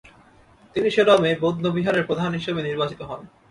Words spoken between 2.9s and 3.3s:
হন।